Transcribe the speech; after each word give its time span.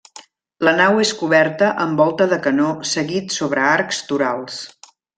La 0.67 0.71
nau 0.79 1.01
és 1.03 1.11
coberta 1.19 1.69
amb 1.85 2.01
volta 2.03 2.27
de 2.33 2.41
canó 2.49 2.73
seguit 2.95 3.39
sobre 3.39 3.71
arcs 3.77 4.05
torals. 4.11 4.61